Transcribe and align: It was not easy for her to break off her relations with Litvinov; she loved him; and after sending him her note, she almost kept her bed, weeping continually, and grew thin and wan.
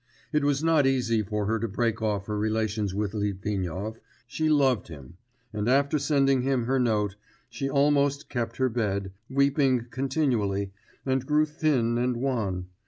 It 0.33 0.43
was 0.43 0.63
not 0.63 0.87
easy 0.87 1.21
for 1.21 1.45
her 1.45 1.59
to 1.59 1.67
break 1.67 2.01
off 2.01 2.25
her 2.25 2.35
relations 2.35 2.91
with 2.91 3.13
Litvinov; 3.13 3.99
she 4.25 4.49
loved 4.49 4.87
him; 4.87 5.17
and 5.53 5.69
after 5.69 5.99
sending 5.99 6.41
him 6.41 6.63
her 6.65 6.79
note, 6.79 7.17
she 7.51 7.69
almost 7.69 8.27
kept 8.27 8.57
her 8.57 8.67
bed, 8.69 9.11
weeping 9.29 9.85
continually, 9.91 10.71
and 11.05 11.27
grew 11.27 11.45
thin 11.45 11.99
and 11.99 12.17
wan. 12.17 12.65